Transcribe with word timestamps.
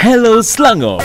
Hello 0.00 0.40
Selangor. 0.40 0.96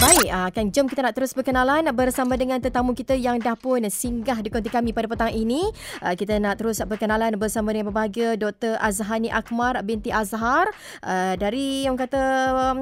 Baik, 0.00 0.32
uh, 0.32 0.48
kan 0.48 0.72
jom 0.72 0.88
kita 0.88 1.04
nak 1.04 1.12
terus 1.12 1.36
berkenalan 1.36 1.84
bersama 1.92 2.32
dengan 2.32 2.56
tetamu 2.64 2.96
kita 2.96 3.12
yang 3.12 3.36
dah 3.36 3.52
pun 3.52 3.84
singgah 3.92 4.40
di 4.40 4.48
konti 4.48 4.72
kami 4.72 4.96
pada 4.96 5.04
petang 5.04 5.36
ini. 5.36 5.68
Uh, 6.00 6.16
kita 6.16 6.40
nak 6.40 6.56
terus 6.56 6.80
berkenalan 6.80 7.36
bersama 7.36 7.76
dengan 7.76 7.92
berbahagia 7.92 8.40
Dr. 8.40 8.80
Azhani 8.80 9.28
Akmar 9.28 9.84
binti 9.84 10.08
Azhar 10.08 10.64
uh, 11.04 11.36
dari 11.36 11.84
yang 11.84 12.00
kata 12.00 12.22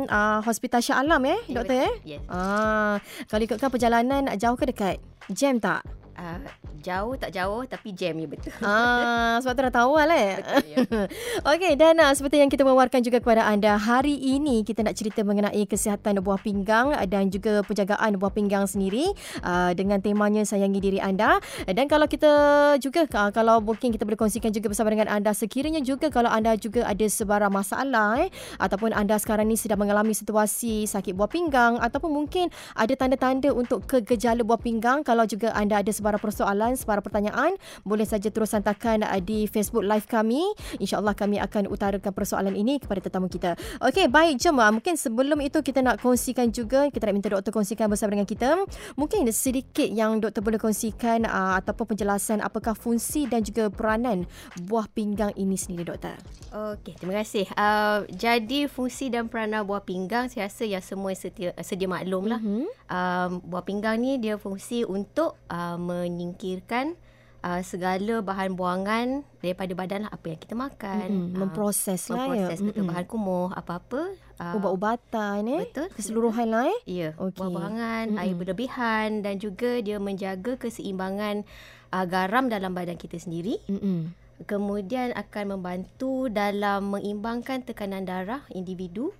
uh, 0.06 0.38
Hospital 0.46 0.86
Shah 0.86 1.02
Alam 1.02 1.26
eh, 1.26 1.42
Ya, 1.50 1.58
doktor 1.58 1.82
eh? 1.82 1.92
betul. 1.98 2.10
Yes. 2.14 2.22
Ah, 2.30 3.02
kalau 3.26 3.42
ikutkan 3.42 3.74
perjalanan 3.74 4.30
jauh 4.38 4.54
ke 4.54 4.70
dekat? 4.70 5.02
Jam 5.34 5.58
tak? 5.58 5.82
Uh, 6.20 6.36
jauh 6.80 7.16
tak 7.16 7.32
jauh 7.32 7.64
tapi 7.64 7.92
jam 7.92 8.16
ya 8.16 8.28
betul. 8.28 8.52
Ah, 8.60 9.40
sebab 9.40 9.52
tu 9.56 9.62
dah 9.68 9.74
tahu 9.74 9.92
lah 10.00 10.16
eh. 10.16 10.36
Betul, 10.40 10.64
ya. 10.68 10.76
Okey 11.56 11.72
dan 11.76 11.96
uh, 12.00 12.12
seperti 12.12 12.40
yang 12.40 12.48
kita 12.52 12.64
mewawarkan 12.64 13.04
juga 13.04 13.20
kepada 13.20 13.44
anda 13.44 13.76
hari 13.76 14.16
ini 14.16 14.64
kita 14.64 14.84
nak 14.84 14.96
cerita 14.96 15.20
mengenai 15.24 15.64
kesihatan 15.68 16.20
buah 16.24 16.40
pinggang 16.40 16.92
dan 17.08 17.28
juga 17.28 17.64
penjagaan 17.64 18.16
buah 18.16 18.32
pinggang 18.32 18.64
sendiri 18.64 19.12
uh, 19.44 19.72
dengan 19.76 20.00
temanya 20.00 20.44
sayangi 20.44 20.80
diri 20.80 20.98
anda 21.00 21.40
dan 21.68 21.88
kalau 21.88 22.08
kita 22.08 22.32
juga 22.80 23.08
uh, 23.16 23.32
kalau 23.32 23.60
mungkin 23.60 23.92
kita 23.92 24.04
boleh 24.08 24.20
kongsikan 24.20 24.52
juga 24.52 24.72
bersama 24.72 24.92
dengan 24.92 25.08
anda 25.08 25.32
sekiranya 25.36 25.80
juga 25.84 26.08
kalau 26.08 26.32
anda 26.32 26.56
juga 26.56 26.88
ada 26.88 27.04
sebarang 27.04 27.52
masalah 27.52 28.24
eh 28.24 28.28
ataupun 28.60 28.96
anda 28.96 29.20
sekarang 29.20 29.48
ni 29.48 29.56
sedang 29.56 29.80
mengalami 29.80 30.16
situasi 30.16 30.84
sakit 30.88 31.12
buah 31.12 31.28
pinggang 31.28 31.76
ataupun 31.80 32.12
mungkin 32.12 32.48
ada 32.76 32.92
tanda-tanda 32.96 33.52
untuk 33.52 33.84
kegejala 33.84 34.44
buah 34.44 34.60
pinggang 34.60 35.04
kalau 35.04 35.28
juga 35.28 35.52
anda 35.52 35.80
ada 35.80 35.92
sebarang 35.92 36.09
persoalan 36.18 36.74
sebarang 36.74 37.04
pertanyaan 37.04 37.54
boleh 37.86 38.08
saja 38.08 38.32
terus 38.32 38.50
hantarkan 38.50 39.06
uh, 39.06 39.20
di 39.22 39.46
Facebook 39.46 39.84
live 39.86 40.08
kami 40.10 40.42
insyaallah 40.82 41.14
kami 41.14 41.38
akan 41.38 41.70
utarakan 41.70 42.10
persoalan 42.10 42.56
ini 42.56 42.82
kepada 42.82 43.06
tetamu 43.06 43.30
kita 43.30 43.54
okey 43.84 44.10
baik 44.10 44.42
jom 44.42 44.58
uh, 44.58 44.72
mungkin 44.74 44.98
sebelum 44.98 45.38
itu 45.44 45.62
kita 45.62 45.84
nak 45.84 46.00
kongsikan 46.00 46.50
juga 46.50 46.90
kita 46.90 47.06
nak 47.06 47.14
minta 47.14 47.28
doktor 47.30 47.52
kongsikan 47.54 47.86
bersama 47.86 48.18
dengan 48.18 48.26
kita 48.26 48.64
mungkin 48.98 49.28
sedikit 49.30 49.86
yang 49.86 50.18
doktor 50.18 50.42
boleh 50.42 50.58
kongsikan 50.58 51.28
uh, 51.28 51.60
ataupun 51.60 51.94
penjelasan 51.94 52.42
apakah 52.42 52.74
fungsi 52.74 53.30
dan 53.30 53.46
juga 53.46 53.70
peranan 53.70 54.26
buah 54.66 54.90
pinggang 54.90 55.30
ini 55.38 55.54
sendiri 55.54 55.94
doktor 55.94 56.16
Okey, 56.50 56.98
terima 56.98 57.22
kasih. 57.22 57.46
Uh, 57.54 58.02
jadi 58.10 58.66
fungsi 58.66 59.06
dan 59.06 59.30
peranan 59.30 59.62
buah 59.62 59.86
pinggang 59.86 60.26
saya 60.26 60.50
rasa 60.50 60.66
yang 60.66 60.82
semua 60.82 61.14
sedia, 61.14 61.54
sedia 61.62 61.86
maklum 61.86 62.26
lah. 62.26 62.42
Mhm. 62.42 62.66
Um, 62.90 63.30
buah 63.46 63.62
pinggang 63.62 64.02
ni 64.02 64.18
dia 64.18 64.34
fungsi 64.34 64.82
untuk 64.82 65.38
uh, 65.46 65.78
menyingkirkan 66.00 66.96
uh, 67.44 67.60
segala 67.60 68.20
bahan 68.20 68.56
buangan 68.56 69.24
daripada 69.40 69.72
badan 69.72 70.04
lah 70.08 70.12
apa 70.12 70.32
yang 70.32 70.40
kita 70.40 70.54
makan. 70.56 71.06
Mm-mm, 71.08 71.32
Ah, 71.32 71.38
memproses 71.44 72.02
lah 72.08 72.24
ya. 72.24 72.48
memproses 72.48 72.60
betul 72.60 72.84
bahan 72.88 73.04
kumuh 73.06 73.48
apa-apa. 73.52 74.02
Uh, 74.40 74.56
ubat-ubatan 74.56 75.44
eh 75.52 75.68
betul. 75.68 75.88
keseluruhan 75.92 76.48
lah 76.48 76.64
eh 76.64 76.80
Ya, 76.88 77.08
okay. 77.20 77.36
buah-buahan, 77.36 78.16
Mm-mm. 78.16 78.22
air 78.24 78.32
berlebihan 78.32 79.20
dan 79.20 79.36
juga 79.36 79.84
dia 79.84 80.00
menjaga 80.00 80.56
keseimbangan 80.56 81.44
uh, 81.92 82.04
garam 82.08 82.48
dalam 82.48 82.72
badan 82.72 82.96
kita 82.96 83.20
sendiri. 83.20 83.60
Mm-mm. 83.68 84.16
Kemudian 84.48 85.12
akan 85.12 85.60
membantu 85.60 86.32
dalam 86.32 86.96
mengimbangkan 86.96 87.60
tekanan 87.60 88.08
darah 88.08 88.40
individu. 88.48 89.12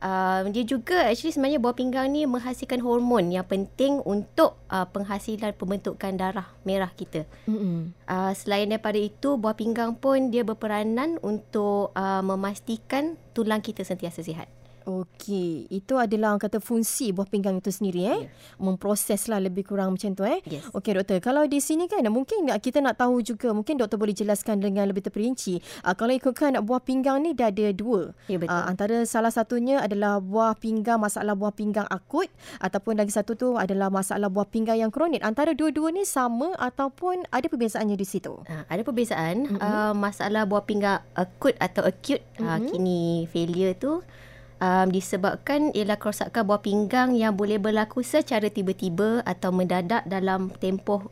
Uh, 0.00 0.48
dia 0.48 0.64
juga 0.64 1.12
actually 1.12 1.28
sebenarnya 1.28 1.60
buah 1.60 1.76
pinggang 1.76 2.08
ni 2.08 2.24
menghasilkan 2.24 2.80
hormon 2.80 3.28
yang 3.28 3.44
penting 3.44 4.00
untuk 4.08 4.56
uh, 4.72 4.88
penghasilan 4.88 5.52
pembentukan 5.52 6.16
darah 6.16 6.48
merah 6.64 6.88
kita. 6.96 7.28
Mm-mm. 7.44 7.92
Uh, 8.08 8.32
selain 8.32 8.72
daripada 8.72 8.96
itu, 8.96 9.36
buah 9.36 9.52
pinggang 9.52 9.92
pun 9.92 10.32
dia 10.32 10.40
berperanan 10.40 11.20
untuk 11.20 11.92
uh, 11.92 12.24
memastikan 12.24 13.20
tulang 13.36 13.60
kita 13.60 13.84
sentiasa 13.84 14.24
sihat. 14.24 14.48
Okey, 14.90 15.70
itu 15.70 15.94
adalah 15.94 16.34
orang 16.34 16.42
kata 16.42 16.58
fungsi 16.58 17.14
buah 17.14 17.30
pinggang 17.30 17.62
itu 17.62 17.70
sendiri 17.70 18.00
eh. 18.10 18.20
Ya. 18.26 18.30
Memproses 18.58 19.30
lah 19.30 19.38
lebih 19.38 19.62
kurang 19.62 19.94
macam 19.94 20.10
tu 20.18 20.26
eh. 20.26 20.42
Yes. 20.48 20.66
Okey 20.74 20.98
doktor, 20.98 21.22
kalau 21.22 21.46
di 21.46 21.62
sini 21.62 21.86
kan 21.86 22.02
mungkin 22.10 22.50
kita 22.58 22.82
nak 22.82 22.98
tahu 22.98 23.22
juga, 23.22 23.54
mungkin 23.54 23.78
doktor 23.78 23.96
boleh 23.96 24.16
jelaskan 24.16 24.58
dengan 24.58 24.90
lebih 24.90 25.06
terperinci. 25.06 25.62
Uh, 25.86 25.94
kalau 25.94 26.10
ikutkan 26.10 26.58
buah 26.64 26.82
pinggang 26.82 27.22
ni 27.22 27.36
dah 27.36 27.54
ada 27.54 27.70
dua. 27.70 28.10
Ya 28.26 28.42
betul. 28.42 28.50
Uh, 28.50 28.64
antara 28.66 28.96
salah 29.06 29.30
satunya 29.30 29.78
adalah 29.78 30.18
buah 30.18 30.58
pinggang, 30.58 30.98
masalah 30.98 31.38
buah 31.38 31.54
pinggang 31.54 31.86
akut 31.86 32.26
ataupun 32.58 32.98
lagi 32.98 33.14
satu 33.14 33.38
tu 33.38 33.48
adalah 33.54 33.88
masalah 33.88 34.26
buah 34.26 34.48
pinggang 34.50 34.80
yang 34.80 34.90
kronik. 34.90 35.22
Antara 35.22 35.54
dua-dua 35.54 35.94
ni 35.94 36.02
sama 36.02 36.52
ataupun 36.58 37.28
ada 37.30 37.46
perbezaannya 37.46 37.94
di 37.94 38.06
situ? 38.08 38.34
Ha, 38.50 38.66
ada 38.66 38.82
perbezaan 38.82 39.46
Mhm. 39.46 39.56
mm-hmm. 39.56 39.60
uh, 39.62 39.94
masalah 39.94 40.42
buah 40.46 40.64
pinggang 40.64 41.00
akut 41.14 41.54
atau 41.58 41.82
acute 41.84 42.22
mm-hmm. 42.38 42.46
uh, 42.46 42.58
kidney 42.70 43.08
failure 43.30 43.74
tu 43.76 44.00
um, 44.60 44.86
disebabkan 44.92 45.72
ialah 45.74 45.96
kerosakan 45.96 46.46
buah 46.46 46.62
pinggang 46.62 47.16
yang 47.16 47.34
boleh 47.34 47.56
berlaku 47.56 48.04
secara 48.04 48.46
tiba-tiba 48.52 49.24
atau 49.24 49.50
mendadak 49.50 50.04
dalam 50.06 50.52
tempoh 50.60 51.10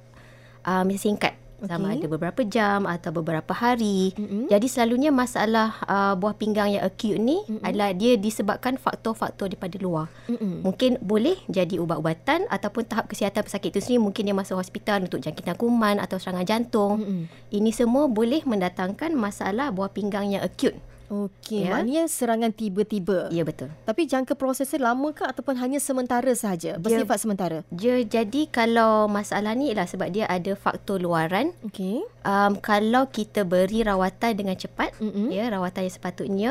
um, 0.63 0.87
yang 0.87 1.01
singkat 1.01 1.35
sama 1.59 1.91
Okey. 1.91 1.99
ada 1.99 2.07
beberapa 2.07 2.41
jam 2.47 2.87
atau 2.87 3.11
beberapa 3.11 3.51
hari. 3.51 4.15
Mm-mm. 4.15 4.47
Jadi 4.47 4.67
selalunya 4.71 5.11
masalah 5.11 5.83
uh, 5.91 6.15
buah 6.15 6.39
pinggang 6.39 6.79
yang 6.79 6.87
acute 6.87 7.19
ni 7.19 7.43
Mm-mm. 7.43 7.67
adalah 7.67 7.91
dia 7.91 8.15
disebabkan 8.15 8.79
faktor-faktor 8.79 9.51
daripada 9.51 9.75
luar. 9.83 10.07
Mm-mm. 10.31 10.63
Mungkin 10.63 11.03
boleh 11.03 11.35
jadi 11.51 11.83
ubat-ubatan 11.83 12.47
ataupun 12.47 12.87
tahap 12.87 13.11
kesihatan 13.11 13.43
pesakit 13.43 13.75
itu 13.75 13.83
sendiri 13.83 14.07
mungkin 14.07 14.31
dia 14.31 14.37
masuk 14.39 14.55
hospital 14.55 15.03
untuk 15.03 15.19
jangkitan 15.19 15.59
kuman 15.59 15.99
atau 15.99 16.23
serangan 16.23 16.47
jantung. 16.47 17.03
Mm-mm. 17.03 17.23
Ini 17.51 17.71
semua 17.75 18.07
boleh 18.07 18.47
mendatangkan 18.47 19.19
masalah 19.19 19.75
buah 19.75 19.91
pinggang 19.91 20.31
yang 20.31 20.47
acute. 20.47 20.79
Okey, 21.09 21.65
Ya. 21.65 21.81
maknanya 21.81 22.05
serangan 22.07 22.53
tiba-tiba. 22.53 23.33
Ya 23.33 23.41
betul. 23.43 23.73
Tapi 23.89 24.05
jangka 24.05 24.37
prosesnya 24.37 24.93
lama 24.93 25.09
ke 25.17 25.25
ataupun 25.25 25.57
hanya 25.57 25.81
sementara 25.81 26.29
sahaja? 26.37 26.77
Bersifat 26.77 27.19
sementara. 27.19 27.59
Dia 27.73 28.05
jadi 28.05 28.45
kalau 28.49 29.09
masalah 29.09 29.57
ni 29.57 29.73
ialah 29.73 29.89
sebab 29.89 30.13
dia 30.13 30.29
ada 30.29 30.53
faktor 30.53 31.01
luaran. 31.01 31.57
Okey. 31.65 32.05
Um, 32.29 32.61
kalau 32.61 33.09
kita 33.09 33.49
beri 33.49 33.83
rawatan 33.83 34.37
dengan 34.37 34.55
cepat, 34.55 34.93
Mm-mm. 35.01 35.33
ya 35.33 35.49
rawatan 35.49 35.89
yang 35.89 35.95
sepatutnya, 35.97 36.51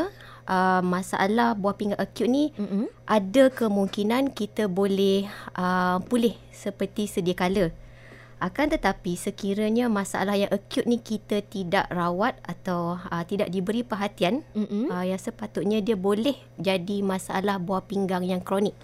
uh, 0.49 0.81
masalah 0.81 1.53
buah 1.53 1.77
pinggang 1.77 2.01
acute 2.01 2.25
ni 2.25 2.49
Mm-mm. 2.57 2.89
ada 3.05 3.53
kemungkinan 3.53 4.33
kita 4.33 4.65
boleh 4.65 5.29
uh, 5.53 6.01
pulih 6.09 6.33
seperti 6.49 7.05
sedia 7.05 7.37
kala. 7.37 7.69
Akan 8.37 8.69
tetapi 8.69 9.17
sekiranya 9.17 9.89
masalah 9.89 10.37
yang 10.37 10.53
acute 10.53 10.85
ni 10.85 11.01
kita 11.01 11.41
tidak 11.41 11.89
rawat 11.89 12.37
atau 12.45 13.01
uh, 13.01 13.23
tidak 13.25 13.49
diberi 13.49 13.81
perhatian, 13.81 14.45
Mm-mm. 14.53 14.93
uh, 14.93 15.01
yang 15.01 15.17
sepatutnya 15.17 15.81
dia 15.81 15.97
boleh 15.97 16.37
jadi 16.61 17.01
masalah 17.01 17.57
buah 17.57 17.81
pinggang 17.89 18.21
yang 18.21 18.45
kronik. 18.45 18.77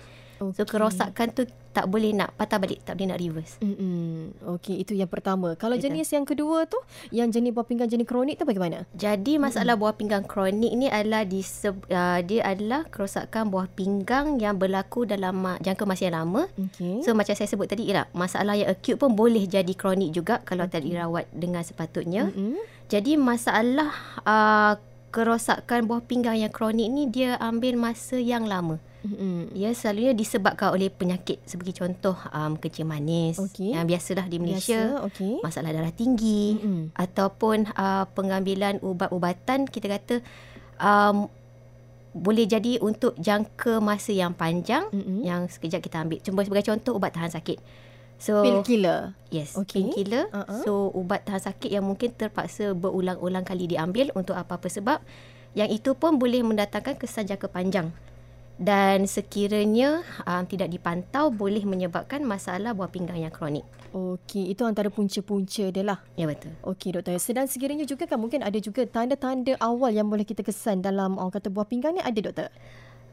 So 0.51 0.67
Okey. 0.67 0.75
kerosakan 0.75 1.27
tu 1.31 1.47
tak 1.73 1.89
boleh 1.89 2.11
nak 2.13 2.35
patah 2.37 2.59
balik, 2.61 2.83
tak 2.85 2.99
boleh 2.99 3.07
nak 3.15 3.19
reverse. 3.23 3.55
Mm-mm. 3.63 4.35
Okey, 4.59 4.83
itu 4.83 4.93
yang 4.93 5.09
pertama. 5.09 5.55
Kalau 5.55 5.73
Betul. 5.79 5.95
jenis 5.95 6.09
yang 6.11 6.27
kedua 6.27 6.69
tu, 6.69 6.77
yang 7.09 7.31
jenis 7.31 7.55
buah 7.55 7.65
pinggang 7.65 7.89
jenis 7.89 8.05
kronik 8.05 8.37
tu 8.37 8.45
bagaimana? 8.45 8.85
Jadi 8.93 9.41
masalah 9.41 9.73
buah 9.79 9.95
pinggang 9.97 10.27
kronik 10.27 10.69
ni 10.75 10.91
adalah 10.91 11.25
diseb, 11.25 11.81
uh, 11.89 12.19
dia 12.21 12.45
adalah 12.45 12.85
kerosakan 12.91 13.49
buah 13.49 13.71
pinggang 13.73 14.37
yang 14.37 14.59
berlaku 14.59 15.07
dalam 15.07 15.39
uh, 15.47 15.57
jangka 15.63 15.87
masa 15.87 16.11
yang 16.11 16.17
lama. 16.21 16.45
Okey. 16.59 17.01
So 17.01 17.17
macam 17.17 17.33
saya 17.33 17.49
sebut 17.49 17.65
tadi 17.65 17.89
ialah 17.89 18.05
masalah 18.13 18.53
yang 18.53 18.69
acute 18.69 18.99
pun 18.99 19.15
boleh 19.15 19.47
jadi 19.47 19.73
kronik 19.73 20.13
juga 20.13 20.43
kalau 20.45 20.67
tak 20.69 20.85
dirawat 20.85 21.25
dengan 21.33 21.65
sepatutnya. 21.65 22.29
Mm-mm. 22.29 22.59
Jadi 22.91 23.17
masalah 23.17 23.89
uh, 24.27 24.77
kerosakan 25.13 25.85
buah 25.85 26.01
pinggang 26.05 26.41
yang 26.41 26.49
kronik 26.49 26.89
ni 26.89 27.05
dia 27.05 27.37
ambil 27.37 27.77
masa 27.77 28.17
yang 28.17 28.49
lama. 28.49 28.81
Mm-mm. 29.03 29.51
Ya 29.51 29.75
selalunya 29.75 30.15
disebabkan 30.15 30.71
oleh 30.71 30.87
penyakit 30.87 31.43
sebagai 31.43 31.75
contoh 31.75 32.15
um, 32.31 32.55
kencing 32.55 32.87
manis 32.87 33.35
Okey. 33.35 33.75
yang 33.75 33.83
biasalah 33.83 34.31
di 34.31 34.39
Malaysia, 34.39 34.95
Biasa, 34.95 35.05
okey. 35.11 35.33
masalah 35.43 35.69
darah 35.75 35.91
tinggi 35.91 36.55
Mm-mm. 36.55 36.95
ataupun 36.95 37.67
uh, 37.75 38.07
pengambilan 38.15 38.79
ubat-ubatan 38.79 39.67
kita 39.67 39.91
kata 39.91 40.15
um, 40.79 41.27
boleh 42.13 42.45
jadi 42.45 42.77
untuk 42.79 43.17
jangka 43.19 43.81
masa 43.83 44.13
yang 44.13 44.31
panjang 44.31 44.87
Mm-mm. 44.93 45.25
yang 45.25 45.51
sekejap 45.51 45.81
kita 45.81 45.99
ambil. 45.99 46.23
Cuma 46.23 46.45
sebagai 46.47 46.71
contoh 46.71 46.95
ubat 46.95 47.11
tahan 47.11 47.33
sakit. 47.33 47.59
So 48.21 48.39
Painkiller. 48.39 49.11
yes, 49.35 49.59
Okey. 49.59 49.83
painkiller. 49.83 50.31
Uh-uh. 50.31 50.63
So 50.63 50.71
ubat 50.95 51.27
tahan 51.27 51.43
sakit 51.43 51.73
yang 51.73 51.83
mungkin 51.83 52.15
terpaksa 52.15 52.71
berulang-ulang 52.71 53.43
kali 53.43 53.67
diambil 53.67 54.15
untuk 54.15 54.39
apa-apa 54.39 54.71
sebab 54.71 55.03
yang 55.59 55.67
itu 55.67 55.91
pun 55.91 56.15
boleh 56.15 56.39
mendatangkan 56.39 56.95
kesan 56.95 57.27
jangka 57.27 57.51
panjang. 57.51 57.91
Dan 58.53 59.09
sekiranya 59.09 60.05
um, 60.23 60.45
tidak 60.45 60.69
dipantau 60.69 61.33
boleh 61.33 61.65
menyebabkan 61.65 62.21
masalah 62.21 62.71
buah 62.77 62.87
pinggang 62.93 63.17
yang 63.17 63.33
kronik. 63.33 63.65
Okey, 63.93 64.49
itu 64.49 64.65
antara 64.65 64.89
punca-punca 64.89 65.69
dia 65.69 65.83
lah. 65.85 66.01
Ya 66.17 66.25
betul. 66.25 66.53
Okey 66.65 66.93
doktor. 66.97 67.17
Sedang 67.21 67.45
sekiranya 67.45 67.85
juga 67.85 68.09
kan 68.09 68.17
mungkin 68.17 68.41
ada 68.41 68.57
juga 68.57 68.85
tanda-tanda 68.89 69.53
awal 69.61 69.93
yang 69.93 70.09
boleh 70.09 70.25
kita 70.25 70.41
kesan 70.41 70.81
dalam 70.81 71.17
orang 71.17 71.33
kata 71.33 71.53
buah 71.53 71.65
pinggang 71.65 71.97
ni 71.97 72.01
ada 72.01 72.17
doktor? 72.17 72.49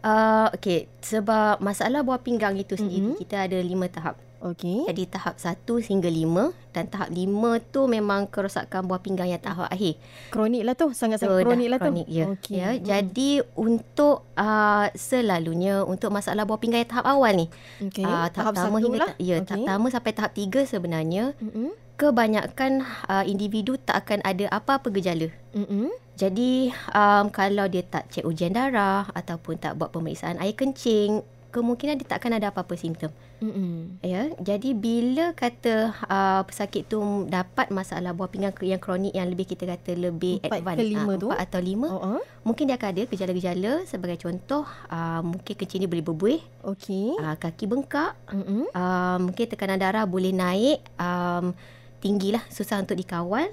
Uh, 0.00 0.48
okay, 0.56 0.88
sebab 1.04 1.60
masalah 1.60 2.00
buah 2.00 2.25
pinggang 2.25 2.56
itu 2.56 2.72
sendiri 2.72 3.04
Mhm. 3.04 3.08
mm-hmm. 3.12 3.20
kita 3.20 3.37
ada 3.44 3.58
lima 3.60 3.84
tahap. 3.92 4.16
Okey. 4.40 4.88
Jadi 4.88 5.04
tahap 5.04 5.37
1 5.37 5.52
hingga 5.81 6.08
5 6.08 6.72
dan 6.72 6.84
tahap 6.87 7.08
5 7.08 7.28
tu 7.69 7.84
memang 7.84 8.25
kerosakan 8.25 8.84
buah 8.84 8.96
pinggang 8.98 9.28
yang 9.28 9.38
tahap 9.38 9.69
akhir. 9.69 10.00
Kronik 10.28 10.64
lah 10.64 10.72
tu. 10.72 10.90
Sangat-sangat 10.90 11.28
So, 11.31 11.44
kronik 11.44 11.69
lah 11.69 11.76
tu. 11.76 11.84
kronik, 11.87 12.06
Ya. 12.06 12.25
Okey. 12.26 12.56
ya. 12.56 12.69
Hmm. 12.70 12.81
Jadi 12.81 13.31
untuk 13.54 14.25
uh, 14.32 14.88
selalunya 14.94 15.84
untuk 15.84 16.08
masalah 16.08 16.42
buah 16.42 16.56
pinggang 16.56 16.81
yang 16.81 16.90
tahap 16.90 17.06
awal 17.06 17.32
ni. 17.34 17.46
Okey. 17.78 18.00
ah, 18.02 18.26
tahap, 18.28 18.56
pertama 18.56 18.76
hingga 18.78 18.98
lah. 18.98 19.12
ya, 19.14 19.37
tahap 19.38 19.44
Okey. 19.44 19.54
pertama 19.60 19.87
sampai 19.88 20.12
tahap 20.14 20.32
3 20.32 20.64
sebenarnya 20.66 21.25
Mm-mm. 21.37 21.69
kebanyakan 21.94 22.72
uh, 23.06 23.25
individu 23.25 23.76
tak 23.76 24.02
akan 24.02 24.19
ada 24.22 24.48
apa-apa 24.48 24.88
gejala. 24.90 25.28
Mm-mm. 25.52 25.92
Jadi 26.16 26.69
um, 26.90 27.28
kalau 27.28 27.64
dia 27.64 27.81
tak 27.82 28.08
cek 28.08 28.25
ujian 28.25 28.52
darah 28.52 29.04
ataupun 29.10 29.56
tak 29.56 29.72
buat 29.75 29.88
pemeriksaan 29.88 30.37
air 30.37 30.52
kencing, 30.52 31.20
kemungkinan 31.48 31.96
dia 31.96 32.04
tak 32.06 32.20
akan 32.20 32.37
ada 32.37 32.48
apa-apa 32.48 32.72
simptom. 32.75 33.12
Mm-mm. 33.40 34.04
Ya, 34.04 34.28
jadi 34.37 34.76
bila 34.76 35.32
kata 35.32 35.96
uh, 36.06 36.42
pesakit 36.44 36.87
tu 36.87 37.00
dapat 37.26 37.72
masalah 37.72 38.12
buah 38.12 38.28
pinggang 38.28 38.52
yang 38.60 38.81
kronik 38.81 39.16
yang 39.16 39.28
lebih 39.32 39.48
kita 39.48 39.64
kata 39.64 39.96
lebih 39.96 40.44
Empat 40.44 40.60
advance 40.60 40.78
ke 40.78 40.84
lima 40.84 41.12
ah, 41.12 41.16
tu? 41.16 41.28
empat 41.32 41.40
atau 41.48 41.60
lima, 41.60 41.87
Oh, 41.88 42.00
ah. 42.16 42.20
mungkin 42.44 42.69
dia 42.69 42.76
akan 42.76 42.88
ada 42.92 43.02
gejala-gejala 43.08 43.72
sebagai 43.88 44.20
contoh 44.20 44.69
uh, 44.92 45.20
mungkin 45.25 45.54
kencing 45.56 45.81
dia 45.82 45.90
boleh 45.90 46.04
berbuih, 46.04 46.40
Okey. 46.69 47.16
uh, 47.16 47.37
kaki 47.40 47.64
bengkak, 47.64 48.12
Mm-mm. 48.28 48.69
uh, 48.70 49.19
mungkin 49.19 49.44
tekanan 49.48 49.81
darah 49.81 50.04
boleh 50.04 50.31
naik, 50.31 50.84
um, 51.00 51.56
tinggilah 51.98 52.44
susah 52.52 52.81
untuk 52.81 52.96
dikawal. 52.96 53.48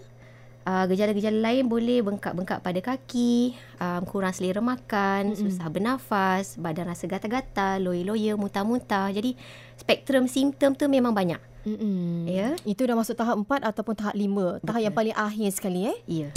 Uh, 0.68 0.84
gejala-gejala 0.92 1.48
lain 1.48 1.64
boleh 1.72 2.04
bengkak-bengkak 2.04 2.60
pada 2.60 2.80
kaki, 2.84 3.56
um, 3.80 4.04
kurang 4.04 4.36
selera 4.36 4.60
makan, 4.60 5.32
Mm-mm. 5.32 5.40
susah 5.40 5.72
bernafas, 5.72 6.60
badan 6.60 6.92
rasa 6.92 7.08
gatal-gatal, 7.08 7.80
loya-loya, 7.80 8.36
muntah-muntah. 8.36 9.08
Jadi 9.16 9.40
spektrum 9.80 10.28
simptom 10.28 10.76
tu 10.76 10.92
memang 10.92 11.16
banyak. 11.16 11.40
Mm-mm. 11.64 12.28
Ya. 12.28 12.52
Itu 12.68 12.84
dah 12.84 13.00
masuk 13.00 13.16
tahap 13.16 13.40
4 13.48 13.64
ataupun 13.64 13.96
tahap 13.96 14.16
5. 14.20 14.60
Tahap 14.68 14.82
yang 14.84 14.92
paling 14.92 15.16
akhir 15.16 15.50
sekali 15.56 15.88
eh. 15.88 15.98
Ya. 16.04 16.28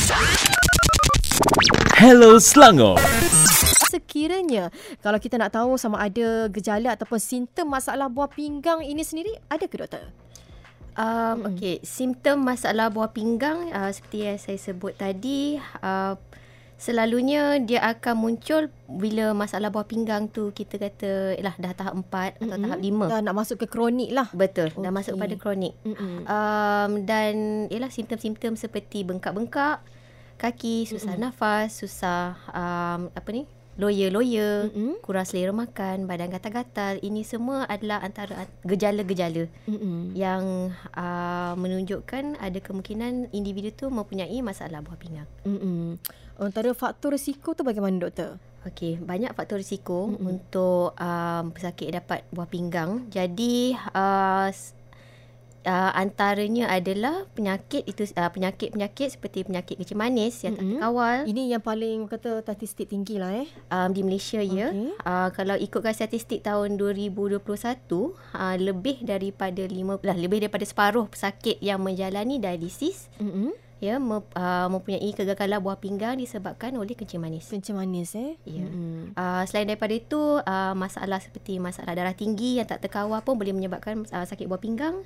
Hello 1.99 2.38
Selangor. 2.38 3.03
Sekiranya 3.91 4.71
kalau 5.03 5.19
kita 5.19 5.43
nak 5.43 5.59
tahu 5.59 5.75
sama 5.75 6.06
ada 6.06 6.47
gejala 6.47 6.94
ataupun 6.94 7.19
simptom 7.19 7.67
masalah 7.67 8.06
buah 8.06 8.31
pinggang 8.31 8.79
ini 8.87 9.03
sendiri, 9.03 9.35
ada 9.50 9.67
ke 9.67 9.75
doktor? 9.75 10.30
Um, 11.00 11.56
Okey, 11.56 11.81
simptom 11.81 12.44
masalah 12.44 12.93
buah 12.93 13.08
pinggang 13.17 13.73
uh, 13.73 13.88
seperti 13.88 14.29
yang 14.29 14.37
saya 14.37 14.61
sebut 14.61 14.93
tadi, 14.93 15.56
uh, 15.81 16.12
selalunya 16.76 17.56
dia 17.56 17.81
akan 17.88 18.20
muncul 18.20 18.69
bila 18.85 19.32
masalah 19.32 19.73
buah 19.73 19.88
pinggang 19.88 20.29
tu 20.29 20.52
kita 20.52 20.76
kata 20.76 21.41
lah 21.41 21.56
dah 21.56 21.73
tahap 21.73 21.97
4 21.97 22.05
atau 22.05 22.52
Mm-mm. 22.52 22.64
tahap 22.69 22.81
5. 22.85 23.12
Dah 23.17 23.20
nak 23.25 23.37
masuk 23.37 23.56
ke 23.64 23.67
kronik 23.73 24.12
lah. 24.12 24.29
Betul, 24.37 24.76
dah 24.76 24.93
Okey. 24.93 24.93
masuk 24.93 25.14
pada 25.17 25.35
kronik. 25.41 25.73
Mm-mm. 25.88 26.29
Um, 26.29 26.91
dan 27.08 27.35
ialah 27.73 27.88
simptom-simptom 27.88 28.61
seperti 28.61 29.00
bengkak-bengkak, 29.00 29.81
kaki, 30.37 30.85
susah 30.85 31.17
Mm-mm. 31.17 31.32
nafas, 31.32 31.81
susah 31.81 32.37
um, 32.52 33.08
apa 33.17 33.29
ni? 33.32 33.49
Loya-loya, 33.81 34.69
Mm-mm. 34.69 35.00
kurang 35.00 35.25
selera 35.25 35.56
makan, 35.56 36.05
badan 36.05 36.29
gatal-gatal. 36.29 37.00
Ini 37.00 37.25
semua 37.25 37.65
adalah 37.65 38.05
antara 38.05 38.44
gejala-gejala 38.62 39.49
Mm-mm. 39.65 40.12
yang 40.12 40.69
uh, 40.93 41.56
menunjukkan 41.56 42.37
ada 42.37 42.59
kemungkinan 42.61 43.32
individu 43.32 43.73
tu 43.73 43.87
mempunyai 43.88 44.37
masalah 44.44 44.85
buah 44.85 45.00
pinggang. 45.00 45.29
Mm-mm. 45.49 45.97
Antara 46.37 46.77
faktor 46.77 47.17
risiko 47.17 47.56
tu 47.56 47.65
bagaimana 47.65 47.97
doktor? 47.97 48.37
Okey, 48.69 49.00
banyak 49.00 49.32
faktor 49.32 49.56
risiko 49.56 50.12
Mm-mm. 50.12 50.37
untuk 50.37 50.93
um, 51.00 51.49
pesakit 51.56 51.97
dapat 51.97 52.29
buah 52.29 52.44
pinggang. 52.44 53.09
Jadi 53.09 53.73
uh, 53.97 54.53
uh, 55.67 55.93
antaranya 55.93 56.71
adalah 56.71 57.29
penyakit 57.37 57.85
itu 57.85 58.09
uh, 58.17 58.31
penyakit-penyakit 58.33 59.19
seperti 59.19 59.45
penyakit 59.45 59.77
kencing 59.77 59.99
manis 59.99 60.35
yang 60.45 60.57
tak 60.57 60.65
Mm-mm. 60.65 60.81
terkawal 60.81 61.17
Ini 61.29 61.43
yang 61.57 61.62
paling 61.62 62.09
kata 62.09 62.41
statistik 62.45 62.89
tinggi 62.89 63.21
lah 63.21 63.33
eh. 63.35 63.49
um, 63.69 63.91
di 63.93 64.01
Malaysia 64.05 64.41
ya. 64.41 64.73
Okey. 64.73 64.97
Uh, 65.05 65.29
kalau 65.35 65.57
ikutkan 65.57 65.93
statistik 65.93 66.41
tahun 66.45 66.81
2021 66.81 67.41
uh, 67.41 68.57
lebih 68.57 69.05
daripada 69.05 69.62
lima 69.69 70.01
lah 70.01 70.17
lebih 70.17 70.41
daripada 70.45 70.65
separuh 70.65 71.11
pesakit 71.11 71.61
yang 71.61 71.83
menjalani 71.83 72.41
dialisis 72.41 73.11
Mm-mm. 73.21 73.53
ya 73.81 73.97
me, 73.97 74.21
uh, 74.37 74.69
mempunyai 74.69 75.12
kegagalan 75.12 75.61
buah 75.61 75.81
pinggang 75.81 76.17
disebabkan 76.17 76.73
oleh 76.77 76.97
kencing 76.97 77.21
manis. 77.21 77.49
Kencing 77.49 77.77
manis 77.77 78.17
eh. 78.17 78.37
Ya. 78.49 78.65
Mm-mm. 78.65 79.12
Uh, 79.17 79.43
selain 79.45 79.69
daripada 79.69 79.93
itu 79.93 80.41
uh, 80.41 80.75
masalah 80.77 81.21
seperti 81.21 81.61
masalah 81.61 81.93
darah 81.93 82.17
tinggi 82.17 82.61
yang 82.61 82.69
tak 82.69 82.81
terkawal 82.85 83.21
pun 83.21 83.37
boleh 83.37 83.53
menyebabkan 83.53 84.05
uh, 84.12 84.25
sakit 84.25 84.49
buah 84.49 84.61
pinggang 84.61 85.05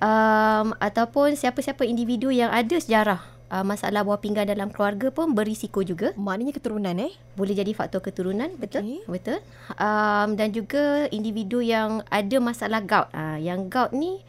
um, 0.00 0.74
ataupun 0.80 1.36
siapa-siapa 1.36 1.86
individu 1.86 2.32
yang 2.32 2.50
ada 2.50 2.76
sejarah 2.80 3.20
uh, 3.52 3.64
masalah 3.66 4.02
buah 4.02 4.18
pinggang 4.18 4.48
dalam 4.48 4.72
keluarga 4.72 5.12
pun 5.12 5.36
berisiko 5.36 5.84
juga 5.84 6.16
Maknanya 6.16 6.56
keturunan 6.56 6.96
eh. 6.98 7.12
boleh 7.36 7.54
jadi 7.54 7.70
faktor 7.76 8.00
keturunan 8.00 8.50
betul 8.56 8.82
Okey. 8.82 9.00
betul 9.06 9.38
um, 9.76 10.28
dan 10.34 10.48
juga 10.50 11.06
individu 11.12 11.60
yang 11.60 12.00
ada 12.08 12.36
masalah 12.40 12.80
gout 12.82 13.08
uh, 13.12 13.38
yang 13.38 13.68
gout 13.68 13.92
ni 13.92 14.22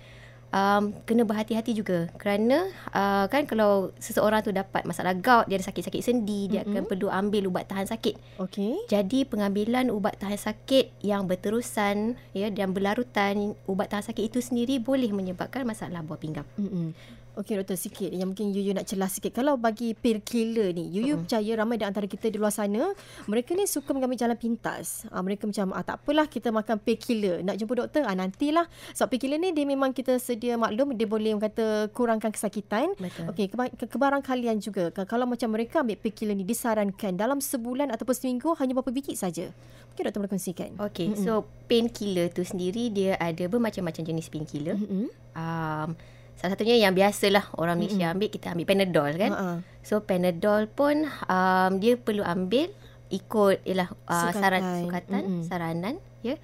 um, 0.51 0.93
kena 1.07 1.23
berhati-hati 1.25 1.71
juga 1.73 2.11
kerana 2.19 2.69
uh, 2.93 3.25
kan 3.31 3.47
kalau 3.47 3.95
seseorang 3.97 4.43
tu 4.43 4.51
dapat 4.53 4.83
masalah 4.85 5.15
gout 5.17 5.47
dia 5.47 5.57
ada 5.57 5.65
sakit-sakit 5.67 6.01
sendi 6.03 6.51
dia 6.51 6.61
akan 6.67 6.85
perlu 6.85 7.07
ambil 7.09 7.47
ubat 7.49 7.67
tahan 7.67 7.87
sakit 7.87 8.15
Okey. 8.37 8.87
jadi 8.87 9.25
pengambilan 9.25 9.89
ubat 9.89 10.19
tahan 10.19 10.37
sakit 10.37 10.91
yang 11.01 11.25
berterusan 11.25 12.19
ya 12.35 12.47
dan 12.51 12.75
berlarutan 12.75 13.55
ubat 13.65 13.91
tahan 13.91 14.05
sakit 14.05 14.23
itu 14.31 14.39
sendiri 14.43 14.77
boleh 14.77 15.09
menyebabkan 15.15 15.63
masalah 15.63 16.03
buah 16.03 16.19
pinggang. 16.19 16.47
Mm-mm. 16.59 16.93
Okey 17.41 17.57
doktor 17.57 17.73
sikit 17.73 18.07
yang 18.07 18.29
mungkin 18.29 18.53
Yuyu 18.53 18.71
nak 18.71 18.85
celah 18.85 19.09
sikit. 19.09 19.33
Kalau 19.33 19.57
bagi 19.57 19.91
painkiller 19.91 20.69
ni, 20.71 20.87
Yuyu 20.87 21.17
Mm-mm. 21.17 21.25
percaya 21.25 21.51
ramai 21.57 21.75
di 21.75 21.83
antara 21.83 22.05
kita 22.05 22.29
di 22.29 22.37
luar 22.37 22.53
sana, 22.53 22.93
mereka 23.25 23.51
ni 23.51 23.65
suka 23.65 23.91
mengambil 23.91 24.13
jalan 24.15 24.37
pintas. 24.37 25.09
Ah, 25.09 25.19
mereka 25.19 25.43
macam 25.43 25.73
ah, 25.73 25.81
tak 25.81 25.99
apalah 25.99 26.25
kita 26.25 26.49
makan 26.49 26.77
painkiller. 26.77 27.41
Nak 27.41 27.57
jumpa 27.57 27.73
doktor, 27.75 28.05
ah, 28.05 28.13
nantilah. 28.13 28.69
Sebab 28.93 29.09
painkiller 29.09 29.37
ni 29.37 29.49
dia 29.49 29.65
memang 29.65 29.89
kita 29.89 30.15
sedia 30.15 30.53
maklum 30.53 30.93
dia 30.93 31.03
boleh 31.03 31.33
kata 31.35 31.89
kurangkan 31.89 32.29
kesakitan. 32.29 32.93
Okey, 33.27 33.49
keba- 33.49 33.73
ke- 33.73 33.89
kebarangkalian 33.89 34.61
juga. 34.61 34.93
Ka- 34.93 35.03
Kalau 35.03 35.25
macam 35.25 35.49
mereka 35.49 35.81
ambil 35.81 35.97
painkiller 35.97 36.37
ni 36.37 36.45
disarankan 36.45 37.17
dalam 37.17 37.41
sebulan 37.41 37.89
ataupun 37.89 38.13
seminggu 38.13 38.53
hanya 38.55 38.71
berapa 38.71 38.91
biji 38.91 39.17
saja. 39.17 39.49
Mungkin 39.89 40.03
doktor 40.05 40.19
boleh 40.19 40.31
kongsikan. 40.31 40.69
Okey, 40.77 41.07
Mm-mm. 41.09 41.25
so 41.25 41.31
painkiller 41.65 42.29
tu 42.29 42.43
sendiri 42.43 42.87
dia 42.87 43.17
ada 43.17 43.43
bermacam-macam 43.43 44.03
jenis 44.05 44.29
painkiller. 44.29 44.77
Mm-mm. 44.77 45.09
Um, 45.33 45.89
salah 46.35 46.53
satunya 46.53 46.75
yang 46.75 46.91
biasalah 46.91 47.53
orang 47.55 47.77
Malaysia 47.77 48.01
Mm-mm. 48.03 48.15
ambil 48.15 48.29
kita 48.29 48.47
ambil 48.51 48.65
Panadol 48.65 49.11
kan. 49.15 49.31
Ha-ha. 49.31 49.55
So 49.81 50.01
Panadol 50.01 50.65
pun 50.67 50.95
um, 51.25 51.71
dia 51.77 51.95
perlu 51.95 52.21
ambil 52.21 52.69
ikut 53.07 53.61
ialah 53.63 53.89
uh, 54.05 54.29
Sukatan. 54.29 54.39
saran 54.39 54.63
sukatan 54.79 55.21
Mm-mm. 55.21 55.43
saranan 55.43 55.95
ya. 56.21 56.35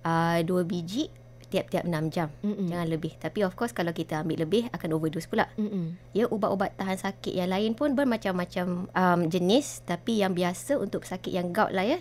Uh, 0.00 0.40
dua 0.42 0.62
biji 0.62 1.08
tiap-tiap 1.50 1.82
6 1.82 2.14
jam. 2.14 2.30
Mm-mm. 2.40 2.70
Jangan 2.70 2.86
lebih. 2.86 3.18
Tapi 3.18 3.42
of 3.42 3.52
course 3.52 3.70
kalau 3.70 3.90
kita 3.90 4.22
ambil 4.22 4.46
lebih 4.46 4.70
akan 4.70 4.94
overdose 4.94 5.26
pula. 5.26 5.50
Mm-mm. 5.56 5.98
Ya, 6.12 6.24
ubat-ubat 6.24 6.78
tahan 6.78 6.94
sakit 6.96 7.34
yang 7.34 7.50
lain 7.50 7.74
pun 7.74 7.92
bermacam-macam 7.92 8.86
um, 8.86 9.20
jenis 9.26 9.82
tapi 9.82 10.22
yang 10.22 10.30
biasa 10.30 10.78
untuk 10.78 11.02
sakit 11.02 11.34
yang 11.34 11.50
gout 11.50 11.74
lah 11.74 11.82
ya. 11.82 11.98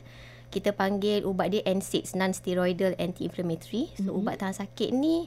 Kita 0.50 0.70
panggil 0.72 1.26
ubat 1.26 1.50
dia 1.50 1.62
NSAIDs, 1.64 2.14
non-steroidal 2.14 2.94
anti-inflammatory. 2.96 3.90
So 3.98 4.14
Mhm. 4.14 4.18
ubat 4.18 4.36
tahan 4.38 4.54
sakit 4.56 4.90
ni 4.92 5.26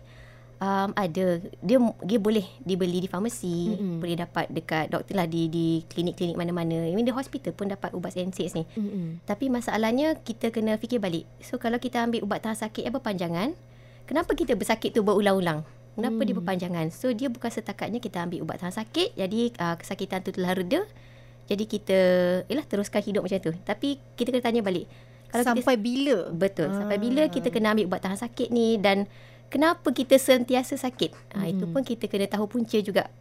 um, 0.63 0.95
ada 0.95 1.43
dia 1.59 1.79
dia 2.01 2.19
boleh 2.23 2.47
dibeli 2.63 3.03
di 3.03 3.09
farmasi, 3.11 3.75
Mhm. 3.75 3.99
boleh 3.99 4.17
dapat 4.17 4.47
dekat 4.49 4.87
doktor 4.89 5.19
lah 5.19 5.27
di 5.27 5.51
di 5.51 5.67
klinik-klinik 5.85 6.39
mana-mana. 6.39 6.87
Even 6.87 7.03
di 7.03 7.11
hospital 7.11 7.51
pun 7.53 7.67
dapat 7.67 7.91
ubat 7.93 8.15
NSAIDs 8.15 8.55
ni. 8.55 8.65
Mm-mm. 8.79 9.19
Tapi 9.27 9.51
masalahnya 9.51 10.15
kita 10.17 10.55
kena 10.55 10.79
fikir 10.79 11.03
balik. 11.03 11.27
So 11.43 11.59
kalau 11.59 11.83
kita 11.83 12.07
ambil 12.07 12.23
ubat 12.23 12.47
tahan 12.47 12.55
sakit 12.57 12.87
yang 12.87 12.95
berpanjangan, 12.95 13.59
kenapa 14.07 14.31
kita 14.33 14.55
bersakit 14.55 14.95
tu 14.95 15.03
berulang-ulang? 15.03 15.67
Kenapa 15.93 16.17
hmm. 16.17 16.25
dia 16.25 16.33
Hmm. 16.33 16.41
berpanjangan? 16.41 16.87
So 16.89 17.13
dia 17.13 17.29
bukan 17.29 17.51
setakatnya 17.51 18.01
kita 18.01 18.25
ambil 18.25 18.47
ubat 18.47 18.63
tahan 18.63 18.73
sakit, 18.73 19.13
jadi 19.13 19.41
uh, 19.59 19.77
kesakitan 19.77 20.25
tu 20.25 20.33
telah 20.33 20.57
reda. 20.57 20.87
Jadi 21.43 21.67
kita 21.67 21.99
yalah 22.47 22.65
teruskan 22.65 23.03
hidup 23.03 23.27
macam 23.27 23.43
tu. 23.43 23.53
Tapi 23.67 23.99
kita 24.15 24.31
kena 24.33 24.41
tanya 24.41 24.63
balik. 24.63 24.87
Kalau 25.29 25.45
Sampai 25.45 25.65
kita 25.65 25.81
bila? 25.81 26.19
betul, 26.31 26.69
ah. 26.69 26.77
sampai 26.77 26.97
bila 26.97 27.25
kita 27.27 27.49
kena 27.49 27.73
ambil 27.73 27.89
ubat 27.89 28.01
tahan 28.01 28.21
sakit 28.21 28.49
ni 28.49 28.77
dan 28.77 29.09
kenapa 29.53 29.93
kita 29.93 30.17
sentiasa 30.17 30.81
sakit? 30.81 31.37
Ah 31.37 31.45
itu 31.45 31.69
Mm-mm. 31.69 31.77
pun 31.77 31.83
kita 31.85 32.09
kena 32.09 32.25
tahu 32.25 32.49
punca 32.49 32.81
juga. 32.81 33.13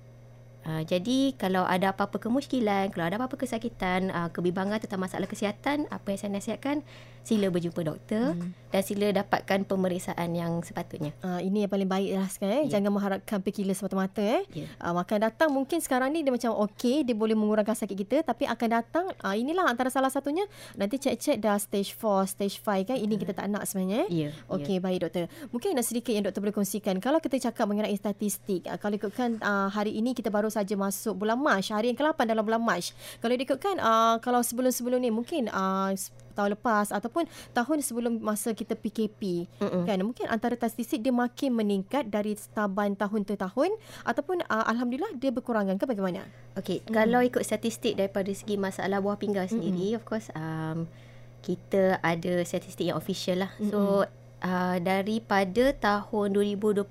Uh, 0.61 0.85
jadi 0.85 1.33
kalau 1.35 1.65
ada 1.65 1.91
apa-apa 1.91 2.21
kemuskilan, 2.21 2.93
kalau 2.93 3.09
ada 3.09 3.17
apa-apa 3.17 3.35
kesakitan, 3.35 4.13
uh, 4.13 4.29
kebimbangan 4.29 4.79
tentang 4.79 5.01
masalah 5.01 5.25
kesihatan, 5.25 5.89
apa 5.89 6.13
yang 6.13 6.19
saya 6.21 6.31
nasihatkan, 6.37 6.85
sila 7.21 7.53
berjumpa 7.53 7.81
doktor 7.85 8.33
hmm. 8.33 8.73
dan 8.73 8.81
sila 8.81 9.13
dapatkan 9.13 9.69
pemeriksaan 9.69 10.33
yang 10.33 10.65
sepatutnya. 10.65 11.13
Uh, 11.21 11.37
ini 11.37 11.65
yang 11.65 11.71
paling 11.71 11.85
baik 11.85 12.17
lah 12.17 12.27
sekarang. 12.27 12.65
Eh. 12.65 12.65
Yeah. 12.65 12.71
Jangan 12.77 12.91
mengharapkan 12.97 13.37
painkiller 13.45 13.77
semata-mata. 13.77 14.21
Eh. 14.25 14.65
Yeah. 14.65 14.69
Uh, 14.81 14.93
makan 14.97 15.29
datang 15.29 15.49
mungkin 15.53 15.77
sekarang 15.85 16.09
ni 16.13 16.25
dia 16.25 16.33
macam 16.33 16.57
okey, 16.65 17.05
dia 17.05 17.13
boleh 17.13 17.37
mengurangkan 17.37 17.77
sakit 17.77 17.93
kita. 17.93 18.17
Tapi 18.25 18.49
akan 18.49 18.69
datang, 18.73 19.05
uh, 19.21 19.35
inilah 19.37 19.69
antara 19.69 19.93
salah 19.93 20.09
satunya. 20.09 20.49
Nanti 20.73 20.97
cek-cek 20.97 21.37
dah 21.37 21.61
stage 21.61 21.93
4, 21.93 22.25
stage 22.25 22.57
5 22.57 22.89
kan. 22.89 22.97
Ini 22.97 23.13
kita 23.21 23.37
tak 23.37 23.45
nak 23.53 23.69
sebenarnya. 23.69 24.09
Eh. 24.09 24.29
Yeah. 24.29 24.31
Okey, 24.49 24.81
yeah. 24.81 24.83
baik 24.83 24.99
doktor. 25.05 25.29
Mungkin 25.53 25.77
ada 25.77 25.85
sedikit 25.85 26.11
yang 26.17 26.25
doktor 26.25 26.41
boleh 26.41 26.55
kongsikan. 26.57 26.97
Kalau 26.97 27.21
kita 27.21 27.37
cakap 27.37 27.69
mengenai 27.69 27.93
statistik, 27.93 28.65
uh, 28.65 28.81
kalau 28.81 28.97
ikutkan 28.97 29.37
uh, 29.45 29.69
hari 29.69 29.93
ini 29.93 30.17
kita 30.17 30.33
baru 30.33 30.49
saja 30.49 30.73
masuk 30.73 31.21
bulan 31.21 31.37
Mac, 31.37 31.69
hari 31.69 31.93
yang 31.93 31.97
ke-8 32.01 32.25
dalam 32.25 32.41
bulan 32.41 32.61
Mac. 32.65 32.81
Kalau 33.21 33.33
ikutkan, 33.37 33.77
uh, 33.77 34.17
kalau 34.25 34.41
sebelum-sebelum 34.41 34.97
ni 34.97 35.13
mungkin 35.13 35.45
uh, 35.53 35.93
tahun 36.41 36.57
lepas 36.57 36.89
ataupun 36.89 37.29
tahun 37.53 37.77
sebelum 37.85 38.17
masa 38.17 38.57
kita 38.57 38.73
PKP 38.73 39.45
Mm-mm. 39.61 39.83
kan 39.85 40.01
mungkin 40.01 40.25
antara 40.27 40.57
statistik 40.57 41.05
dia 41.05 41.13
makin 41.13 41.53
meningkat 41.53 42.09
dari 42.09 42.33
taban 42.57 42.97
tahun 42.97 43.23
ke 43.23 43.37
tahun 43.37 43.69
ataupun 44.03 44.41
uh, 44.49 44.65
alhamdulillah 44.65 45.13
dia 45.21 45.29
berkurangan 45.29 45.77
ke 45.77 45.85
bagaimana 45.85 46.25
okey 46.57 46.81
mm. 46.81 46.89
kalau 46.89 47.21
ikut 47.21 47.45
statistik 47.45 47.93
daripada 47.93 48.33
segi 48.33 48.57
masalah 48.57 48.97
buah 48.97 49.21
pinggang 49.21 49.45
sendiri 49.45 49.93
Mm-mm. 49.93 49.99
of 50.01 50.03
course 50.03 50.33
um, 50.33 50.89
kita 51.45 52.01
ada 52.01 52.41
statistik 52.41 52.89
yang 52.89 52.97
official 52.97 53.45
lah 53.45 53.53
Mm-mm. 53.61 53.69
so 53.69 53.79
Uh, 54.41 54.81
daripada 54.81 55.69
tahun 55.69 56.33
2021. 56.33 56.81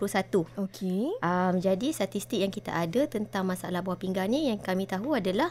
Okey. 0.55 1.11
Um, 1.19 1.59
jadi 1.59 1.91
statistik 1.91 2.47
yang 2.47 2.55
kita 2.55 2.71
ada 2.71 3.11
tentang 3.11 3.43
masalah 3.43 3.83
buah 3.83 3.99
pinggang 3.99 4.31
ni 4.31 4.55
yang 4.55 4.63
kami 4.63 4.87
tahu 4.87 5.19
adalah 5.19 5.51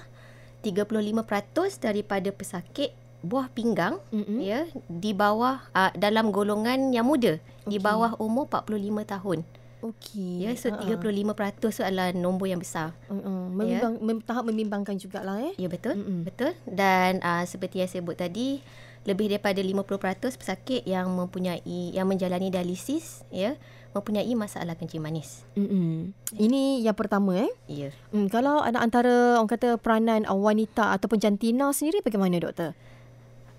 35% 0.63 1.83
daripada 1.83 2.31
pesakit 2.31 2.95
buah 3.19 3.51
pinggang 3.51 3.99
mm-hmm. 4.15 4.39
ya 4.39 4.63
di 4.87 5.11
bawah 5.11 5.59
uh, 5.75 5.91
dalam 5.95 6.31
golongan 6.31 6.95
yang 6.95 7.03
muda 7.03 7.39
okay. 7.39 7.67
di 7.67 7.77
bawah 7.77 8.15
umur 8.19 8.47
45 8.47 9.03
tahun. 9.03 9.39
Okey. 9.79 10.43
Ya 10.43 10.51
so 10.59 10.71
uh-uh. 10.75 10.99
35% 10.99 11.63
tu 11.63 11.67
adalah 11.83 12.11
nombor 12.11 12.51
yang 12.51 12.59
besar. 12.59 12.91
Uh-uh. 13.07 13.47
Membimbang 13.47 13.95
ya. 13.95 14.03
mem- 14.03 14.23
tahap 14.23 14.43
membimbangkan 14.47 14.99
jugalah 14.99 15.39
eh. 15.39 15.55
Ya 15.55 15.71
betul. 15.71 15.95
Mm-hmm. 15.99 16.19
Betul. 16.27 16.51
Dan 16.67 17.23
uh, 17.23 17.43
seperti 17.47 17.79
yang 17.83 17.89
saya 17.91 18.03
sebut 18.03 18.19
tadi 18.19 18.59
lebih 19.07 19.31
daripada 19.31 19.63
50% 19.63 20.35
pesakit 20.35 20.83
yang 20.83 21.07
mempunyai 21.07 21.95
yang 21.95 22.03
menjalani 22.03 22.51
dialisis 22.51 23.23
ya 23.31 23.55
mempunyai 23.89 24.29
masalah 24.37 24.77
kencing 24.77 25.01
manis. 25.01 25.41
Mm-hmm. 25.57 26.13
Ini 26.37 26.85
yang 26.85 26.93
pertama 26.93 27.47
eh. 27.47 27.51
Ya. 27.65 27.89
Mm, 28.13 28.29
kalau 28.29 28.61
ada 28.61 28.83
antara 28.83 29.39
orang 29.39 29.49
kata 29.49 29.81
peranan 29.81 30.29
wanita 30.29 30.93
ataupun 30.93 31.17
jantina 31.17 31.73
sendiri 31.73 32.05
bagaimana 32.05 32.37
doktor? 32.37 32.77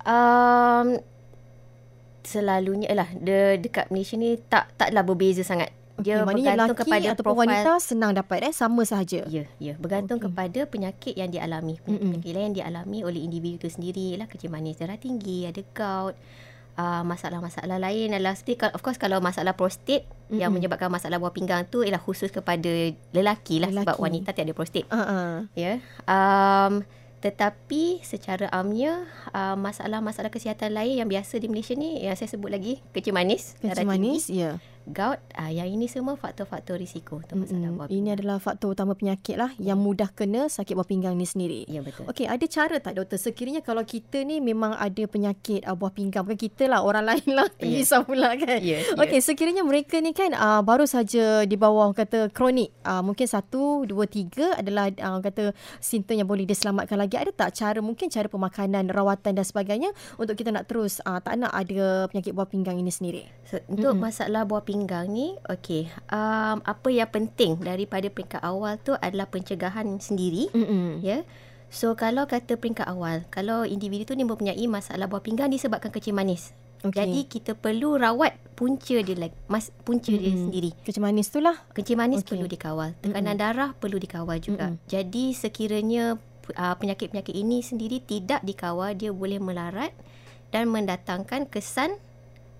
Um, 0.04 0.98
selalunya 2.24 2.92
lah 2.92 3.08
de, 3.16 3.58
dekat 3.58 3.88
Malaysia 3.88 4.14
ni 4.14 4.38
tak 4.48 4.70
taklah 4.76 5.02
berbeza 5.02 5.42
sangat. 5.42 5.72
Dia 6.00 6.24
okay, 6.24 6.32
bergantung 6.32 6.78
kepada 6.80 7.06
ataupun 7.12 7.34
profil 7.36 7.42
wanita 7.44 7.70
senang 7.76 8.12
dapat 8.16 8.48
eh 8.48 8.54
sama 8.56 8.88
sahaja. 8.88 9.20
Ya, 9.28 9.44
ya, 9.60 9.76
bergantung 9.76 10.16
okay. 10.16 10.32
kepada 10.32 10.60
penyakit 10.64 11.12
yang 11.12 11.28
dialami. 11.28 11.76
Penyakit 11.84 12.24
mm-hmm. 12.24 12.46
yang 12.48 12.56
dialami 12.56 12.98
oleh 13.04 13.20
individu 13.20 13.60
itu 13.60 13.68
sendiri 13.68 14.16
lah 14.16 14.24
kencing 14.24 14.48
manis 14.48 14.80
darah 14.80 14.96
tinggi, 14.96 15.44
ada 15.44 15.60
gout, 15.76 16.16
uh, 16.80 17.04
masalah-masalah 17.04 17.76
lain 17.76 18.16
adalah 18.16 18.32
of 18.72 18.80
course 18.80 18.96
kalau 18.96 19.20
masalah 19.20 19.52
prostat 19.52 20.08
mm-hmm. 20.08 20.40
yang 20.40 20.48
menyebabkan 20.48 20.88
masalah 20.88 21.20
buah 21.20 21.36
pinggang 21.36 21.68
tu 21.68 21.84
ialah 21.84 22.00
khusus 22.00 22.32
kepada 22.32 22.96
lelaki 23.12 23.60
lah 23.60 23.68
lelaki. 23.68 23.84
sebab 23.84 23.96
wanita 24.00 24.32
tiada 24.32 24.56
prostat. 24.56 24.88
Uh-uh. 24.88 25.52
Ya. 25.52 25.76
Yeah. 25.76 25.76
Um 26.08 26.88
tetapi 27.20 28.00
secara 28.00 28.48
amnya 28.48 29.04
uh, 29.36 29.52
masalah-masalah 29.52 30.32
kesihatan 30.32 30.72
lain 30.72 31.04
yang 31.04 31.08
biasa 31.08 31.36
di 31.36 31.52
Malaysia 31.52 31.76
ni 31.76 32.00
yang 32.00 32.16
saya 32.16 32.32
sebut 32.32 32.48
lagi 32.48 32.80
kencing 32.96 33.12
manis, 33.12 33.54
kencing 33.60 33.88
manis, 33.88 34.32
ya. 34.32 34.56
Gout, 34.92 35.18
uh, 35.38 35.50
yang 35.50 35.66
ini 35.70 35.86
semua 35.86 36.14
faktor-faktor 36.14 36.78
risiko 36.78 37.18
untuk 37.18 37.44
masalah 37.44 37.70
mm-hmm. 37.70 37.76
buah 37.78 37.88
pinggang. 37.88 38.06
Ini 38.06 38.10
adalah 38.18 38.36
faktor 38.38 38.74
utama 38.74 38.92
penyakit 38.94 39.36
lah 39.38 39.50
yang 39.58 39.78
mudah 39.80 40.10
kena 40.12 40.46
sakit 40.50 40.74
buah 40.76 40.88
pinggang 40.88 41.14
ni 41.16 41.26
sendiri. 41.26 41.66
Ya 41.66 41.80
betul. 41.80 42.06
Okey, 42.10 42.26
ada 42.26 42.44
cara 42.46 42.76
tak 42.78 42.98
doktor 42.98 43.18
sekiranya 43.18 43.62
kalau 43.62 43.82
kita 43.82 44.22
ni 44.26 44.42
memang 44.42 44.74
ada 44.74 45.02
penyakit 45.06 45.62
uh, 45.64 45.74
buah 45.74 45.94
pinggang 45.94 46.22
bukan 46.26 46.38
kita 46.38 46.68
lah 46.68 46.82
orang 46.82 47.06
lain 47.14 47.28
lah 47.32 47.48
yeah. 47.58 47.70
risau 47.80 48.02
pula 48.06 48.34
kan. 48.36 48.60
Yeah, 48.60 48.82
yeah. 48.82 49.00
Okey, 49.00 49.20
sekiranya 49.22 49.62
mereka 49.66 49.98
ni 49.98 50.12
kan 50.12 50.34
uh, 50.34 50.60
baru 50.60 50.84
saja 50.84 51.42
di 51.46 51.56
bawah 51.56 51.90
kata 51.94 52.30
kronik, 52.30 52.70
uh, 52.84 53.02
mungkin 53.02 53.26
satu, 53.26 53.86
dua, 53.86 54.06
tiga 54.10 54.54
adalah 54.58 54.90
uh, 54.90 55.18
kata 55.22 55.54
simptom 55.78 56.18
yang 56.18 56.28
boleh 56.28 56.44
diselamatkan 56.44 56.98
lagi 56.98 57.16
ada 57.16 57.30
tak 57.30 57.54
cara 57.54 57.78
mungkin 57.78 58.10
cara 58.10 58.26
pemakanan 58.26 58.90
rawatan 58.90 59.38
dan 59.38 59.44
sebagainya 59.46 59.90
untuk 60.18 60.34
kita 60.34 60.50
nak 60.50 60.66
terus 60.66 60.98
uh, 61.04 61.18
tak 61.22 61.38
nak 61.38 61.52
ada 61.54 62.06
penyakit 62.10 62.32
buah 62.34 62.48
pinggang 62.48 62.76
ini 62.78 62.90
sendiri 62.90 63.22
so, 63.46 63.60
untuk 63.70 63.94
mm-hmm. 63.94 64.02
masalah 64.02 64.42
buah 64.44 64.64
pinggang 64.64 64.79
ni 65.08 65.34
okey 65.48 65.90
um, 66.12 66.62
apa 66.62 66.88
yang 66.88 67.10
penting 67.10 67.58
daripada 67.60 68.06
peringkat 68.08 68.40
awal 68.40 68.78
tu 68.80 68.94
adalah 69.00 69.26
pencegahan 69.26 69.98
sendiri 69.98 70.48
mm-hmm. 70.54 71.02
ya 71.02 71.10
yeah? 71.10 71.22
So 71.70 71.94
kalau 71.94 72.26
kata 72.26 72.58
peringkat 72.58 72.90
awal, 72.90 73.22
kalau 73.30 73.62
individu 73.62 74.02
tu 74.02 74.18
ni 74.18 74.26
mempunyai 74.26 74.66
masalah 74.66 75.06
buah 75.06 75.22
pinggang 75.22 75.54
disebabkan 75.54 75.94
kencing 75.94 76.18
manis. 76.18 76.50
Okay. 76.82 77.06
Jadi 77.06 77.20
kita 77.30 77.54
perlu 77.54 77.94
rawat 77.94 78.34
punca 78.58 78.98
dia 78.98 79.14
lagi, 79.14 79.36
mas 79.46 79.70
punca 79.86 80.10
mm-hmm. 80.10 80.24
dia 80.26 80.32
sendiri. 80.34 80.70
Kencing 80.82 81.04
manis 81.06 81.30
tu 81.30 81.38
lah. 81.38 81.54
Kencing 81.70 81.94
manis 81.94 82.26
okay. 82.26 82.34
perlu 82.34 82.50
dikawal. 82.50 82.90
Tekanan 82.98 83.22
mm-hmm. 83.22 83.38
darah 83.38 83.70
perlu 83.78 84.02
dikawal 84.02 84.42
juga. 84.42 84.74
Mm-hmm. 84.74 84.90
Jadi 84.90 85.24
sekiranya 85.30 86.18
uh, 86.58 86.74
penyakit-penyakit 86.74 87.34
ini 87.38 87.62
sendiri 87.62 88.02
tidak 88.02 88.42
dikawal 88.42 88.90
dia 88.98 89.14
boleh 89.14 89.38
melarat 89.38 89.94
dan 90.50 90.66
mendatangkan 90.66 91.46
kesan 91.46 91.94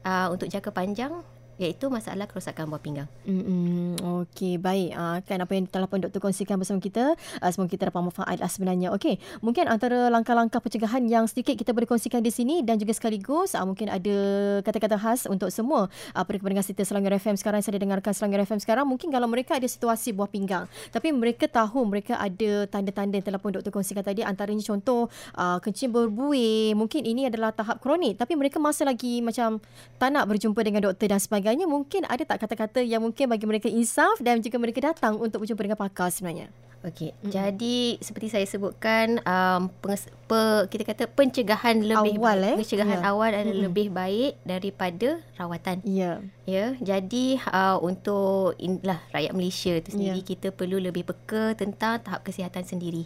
uh, 0.07 0.31
untuk 0.31 0.47
jangka 0.47 0.71
panjang 0.71 1.27
iaitu 1.61 1.93
masalah 1.93 2.25
kerosakan 2.25 2.73
buah 2.73 2.81
pinggang. 2.81 3.09
Hmm, 3.29 4.01
okey, 4.25 4.57
baik. 4.57 4.97
Uh, 4.97 5.19
kan 5.29 5.39
apa 5.45 5.53
yang 5.53 5.69
telah 5.69 5.87
pun 5.87 6.01
doktor 6.01 6.25
kongsikan 6.25 6.57
bersama 6.57 6.81
kita, 6.81 7.15
uh, 7.15 7.51
semoga 7.53 7.69
kita 7.69 7.93
dapat 7.93 8.01
manfaat 8.01 8.41
lah 8.41 8.49
sebenarnya. 8.49 8.89
Okey, 8.97 9.21
mungkin 9.45 9.69
antara 9.69 10.09
langkah-langkah 10.09 10.59
pencegahan 10.65 11.05
yang 11.05 11.29
sedikit 11.29 11.61
kita 11.61 11.77
boleh 11.77 11.85
kongsikan 11.85 12.25
di 12.25 12.33
sini 12.33 12.65
dan 12.65 12.81
juga 12.81 12.97
sekaligus 12.97 13.53
uh, 13.53 13.67
mungkin 13.67 13.93
ada 13.93 14.17
kata-kata 14.65 14.97
khas 14.97 15.27
untuk 15.27 15.51
semua 15.51 15.91
uh, 16.15 16.25
pendengar 16.25 16.63
setia 16.63 16.87
Selangor 16.87 17.13
FM 17.19 17.35
sekarang 17.37 17.61
saya 17.61 17.77
dengarkan 17.77 18.15
Selangor 18.15 18.47
FM 18.47 18.63
sekarang 18.63 18.87
mungkin 18.87 19.11
kalau 19.11 19.27
mereka 19.27 19.59
ada 19.59 19.67
situasi 19.67 20.15
buah 20.15 20.31
pinggang 20.31 20.71
tapi 20.95 21.11
mereka 21.11 21.51
tahu 21.51 21.83
mereka 21.83 22.17
ada 22.17 22.71
tanda-tanda 22.71 23.19
yang 23.19 23.27
telah 23.27 23.43
pun 23.43 23.51
doktor 23.51 23.75
kongsikan 23.75 24.07
tadi 24.07 24.23
antaranya 24.23 24.63
contoh 24.63 25.11
uh, 25.35 25.59
kencing 25.59 25.91
berbuih 25.91 26.79
mungkin 26.79 27.03
ini 27.03 27.27
adalah 27.27 27.51
tahap 27.51 27.83
kronik 27.83 28.17
tapi 28.17 28.39
mereka 28.39 28.63
masih 28.63 28.87
lagi 28.87 29.19
macam 29.21 29.59
tak 29.99 30.09
nak 30.15 30.25
berjumpa 30.31 30.61
dengan 30.63 30.87
doktor 30.87 31.11
dan 31.11 31.19
sebagainya 31.19 31.50
sebagainya 31.51 31.67
mungkin 31.67 32.07
ada 32.07 32.23
tak 32.23 32.47
kata-kata 32.47 32.79
yang 32.79 33.03
mungkin 33.03 33.27
bagi 33.27 33.43
mereka 33.43 33.67
insaf 33.67 34.23
dan 34.23 34.39
juga 34.39 34.63
mereka 34.63 34.79
datang 34.79 35.19
untuk 35.19 35.43
berjumpa 35.43 35.67
dengan 35.67 35.81
pakar 35.83 36.15
sebenarnya 36.15 36.47
Okey, 36.81 37.13
mm-hmm. 37.13 37.29
jadi 37.29 38.01
seperti 38.01 38.33
saya 38.33 38.47
sebutkan, 38.49 39.21
um, 39.29 39.69
penges- 39.85 40.09
pe, 40.25 40.65
kita 40.73 40.89
kata 40.89 41.05
pencegahan 41.13 41.77
lebih 41.77 42.17
awal, 42.17 42.41
baik, 42.41 42.49
eh? 42.49 42.57
pencegahan 42.57 43.01
yeah. 43.05 43.11
awal 43.13 43.29
adalah 43.29 43.53
mm-hmm. 43.53 43.67
lebih 43.69 43.87
baik 43.93 44.33
daripada 44.49 45.21
rawatan. 45.37 45.85
Ya. 45.85 46.25
Yeah. 46.49 46.81
Ya, 46.81 46.97
jadi 46.97 47.37
uh, 47.53 47.77
untuk 47.85 48.57
inilah 48.57 48.97
rakyat 49.13 49.33
Malaysia 49.37 49.77
tu 49.85 49.93
sendiri 49.93 50.25
yeah. 50.25 50.29
kita 50.33 50.57
perlu 50.57 50.81
lebih 50.81 51.05
peka 51.05 51.53
tentang 51.53 52.01
tahap 52.01 52.25
kesihatan 52.25 52.65
sendiri. 52.65 53.05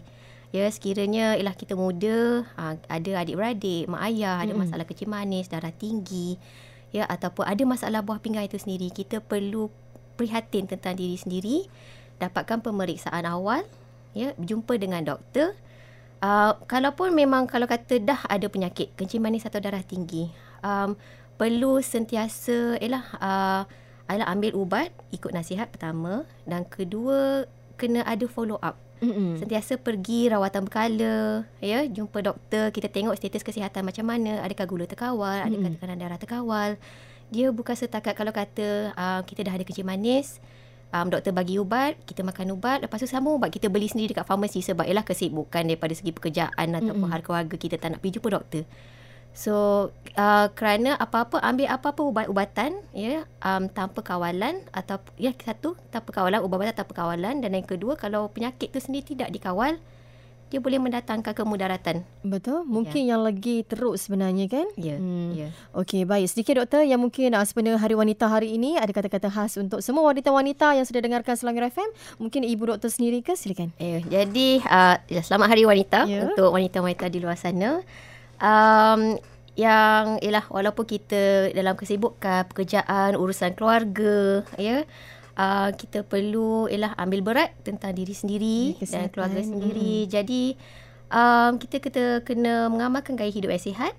Ya, 0.55 0.71
sekiranya 0.71 1.35
ialah 1.35 1.59
kita 1.59 1.75
muda, 1.75 2.47
uh, 2.55 2.79
ada 2.87 3.11
adik-beradik, 3.27 3.91
mak 3.91 4.07
ayah, 4.07 4.39
mm-hmm. 4.39 4.45
ada 4.47 4.53
masalah 4.55 4.87
kecil 4.87 5.11
manis, 5.11 5.51
darah 5.51 5.75
tinggi, 5.75 6.39
ya 6.95 7.03
ataupun 7.11 7.43
ada 7.43 7.63
masalah 7.67 8.07
buah 8.07 8.23
pinggang 8.23 8.47
itu 8.47 8.55
sendiri 8.55 8.95
kita 8.95 9.19
perlu 9.19 9.67
prihatin 10.15 10.71
tentang 10.71 10.95
diri 10.95 11.19
sendiri 11.19 11.67
dapatkan 12.23 12.63
pemeriksaan 12.63 13.27
awal 13.27 13.67
ya 14.15 14.31
berjumpa 14.39 14.79
dengan 14.79 15.03
doktor. 15.03 15.59
Uh, 16.23 16.55
kalaupun 16.71 17.13
memang 17.13 17.51
kalau 17.51 17.67
kata 17.67 18.01
dah 18.01 18.23
ada 18.31 18.47
penyakit 18.47 18.95
kencing 18.97 19.21
manis 19.21 19.45
atau 19.45 19.61
darah 19.61 19.85
tinggi 19.85 20.33
um, 20.65 20.97
perlu 21.37 21.83
sentiasa 21.85 22.81
ialah 22.81 23.05
uh, 23.21 23.63
adalah 24.09 24.33
ambil 24.33 24.57
ubat 24.57 24.89
ikut 25.13 25.35
nasihat 25.35 25.69
pertama. 25.69 26.25
Dan 26.47 26.65
kedua 26.65 27.51
kena 27.75 28.07
ada 28.07 28.25
follow 28.31 28.57
up 28.63 28.79
Mm-mm. 29.05 29.37
Sentiasa 29.37 29.77
pergi 29.77 30.33
rawatan 30.33 30.65
berkala, 30.65 31.45
ya, 31.61 31.85
jumpa 31.85 32.25
doktor, 32.25 32.73
kita 32.73 32.89
tengok 32.89 33.13
status 33.21 33.45
kesihatan 33.45 33.85
macam 33.85 34.09
mana, 34.09 34.41
adakah 34.41 34.65
gula 34.65 34.89
terkawal, 34.89 35.45
Mm-mm. 35.45 35.53
adakah 35.53 35.71
tekanan 35.77 35.99
darah 36.01 36.19
terkawal. 36.19 36.71
Dia 37.29 37.53
bukan 37.53 37.77
setakat 37.77 38.17
kalau 38.17 38.33
kata 38.33 38.97
uh, 38.97 39.21
kita 39.29 39.45
dah 39.45 39.53
ada 39.53 39.65
kencing 39.69 39.85
manis, 39.85 40.41
um, 40.95 41.11
doktor 41.11 41.35
bagi 41.35 41.59
ubat, 41.59 41.99
kita 42.07 42.23
makan 42.23 42.55
ubat, 42.55 42.87
lepas 42.87 43.03
tu 43.03 43.11
sama 43.11 43.35
ubat 43.35 43.51
kita 43.51 43.67
beli 43.67 43.91
sendiri 43.91 44.15
dekat 44.15 44.25
farmasi 44.25 44.63
sebab 44.63 44.87
ialah 44.87 45.03
kesibukan 45.03 45.67
daripada 45.67 45.93
segi 45.93 46.15
pekerjaan 46.15 46.79
ataupun 46.79 47.11
harga 47.11 47.27
keluarga 47.27 47.57
kita 47.59 47.77
tak 47.77 47.93
nak 47.93 47.99
pergi 48.01 48.23
jumpa 48.23 48.29
doktor. 48.31 48.65
So 49.35 49.91
uh, 50.15 50.47
kerana 50.55 50.95
apa-apa 50.95 51.43
ambil 51.43 51.67
apa-apa 51.67 52.01
ubat-ubatan 52.07 52.79
ya 52.95 53.27
um, 53.43 53.67
tanpa 53.67 54.07
kawalan 54.07 54.63
atau 54.71 55.03
ya 55.19 55.35
satu 55.35 55.75
tanpa 55.91 56.15
kawalan 56.15 56.39
ubat-ubatan 56.39 56.79
tanpa 56.79 56.95
kawalan 56.95 57.43
dan 57.43 57.51
yang 57.51 57.67
kedua 57.67 57.99
kalau 57.99 58.31
penyakit 58.31 58.71
tu 58.71 58.79
sendiri 58.79 59.19
tidak 59.19 59.35
dikawal 59.35 59.75
dia 60.55 60.63
boleh 60.63 60.79
mendatangkan 60.79 61.35
kemudaratan. 61.35 62.07
Betul. 62.23 62.63
Mungkin 62.63 63.11
ya. 63.11 63.19
yang 63.19 63.27
lagi 63.27 63.67
teruk 63.67 63.99
sebenarnya 63.99 64.47
kan? 64.47 64.67
Ya. 64.79 65.03
Hmm. 65.03 65.35
ya. 65.35 65.49
Okey, 65.75 66.07
baik. 66.07 66.31
Sedikit 66.31 66.63
doktor 66.63 66.87
yang 66.87 67.03
mungkin 67.03 67.35
uh, 67.35 67.43
sebenarnya 67.43 67.83
Hari 67.83 67.99
Wanita 67.99 68.31
hari 68.31 68.55
ini 68.55 68.79
ada 68.79 68.95
kata-kata 68.95 69.35
khas 69.35 69.59
untuk 69.59 69.83
semua 69.83 70.07
wanita-wanita 70.07 70.79
yang 70.79 70.87
sudah 70.87 71.03
dengarkan 71.03 71.35
Selangor 71.35 71.67
FM. 71.75 71.91
Mungkin 72.23 72.47
ibu 72.47 72.71
doktor 72.71 72.87
sendiri 72.87 73.19
ke? 73.27 73.35
Silakan. 73.35 73.75
Eh, 73.83 74.07
jadi 74.07 74.63
uh, 74.63 74.97
ya, 75.11 75.27
selamat 75.27 75.59
Hari 75.59 75.65
Wanita 75.67 76.01
ya. 76.07 76.31
untuk 76.31 76.55
wanita-wanita 76.55 77.11
di 77.11 77.19
luar 77.19 77.35
sana. 77.35 77.83
Um, 78.43 79.19
yang 79.55 80.19
ialah 80.19 80.51
walaupun 80.51 80.83
kita 80.83 81.55
dalam 81.55 81.79
kesibukan 81.79 82.43
pekerjaan 82.51 83.15
urusan 83.15 83.55
keluarga 83.55 84.43
ya 84.59 84.83
uh, 85.39 85.71
kita 85.75 86.03
perlu 86.07 86.67
ialah 86.67 86.95
ambil 86.99 87.23
berat 87.23 87.55
tentang 87.63 87.95
diri 87.95 88.15
sendiri 88.15 88.75
Kesihatan. 88.79 88.99
dan 88.99 89.13
keluarga 89.15 89.41
sendiri. 89.43 89.95
Hmm. 90.07 90.11
Jadi 90.11 90.43
um, 91.11 91.53
kita 91.63 91.77
kita 91.79 92.05
kena 92.27 92.67
mengamalkan 92.71 93.15
gaya 93.15 93.31
hidup 93.31 93.55
yang 93.55 93.63
sihat 93.63 93.95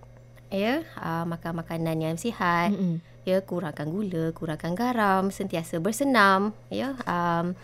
ya, 0.52 0.84
uh, 1.00 1.24
makan 1.28 1.62
makanan 1.64 1.98
yang 2.00 2.18
sihat. 2.20 2.72
Hmm. 2.72 3.04
Ya, 3.26 3.42
kurangkan 3.42 3.90
gula, 3.90 4.30
kurangkan 4.38 4.78
garam, 4.78 5.34
sentiasa 5.34 5.82
bersenam, 5.82 6.54
ya. 6.70 6.94
Um, 7.10 7.58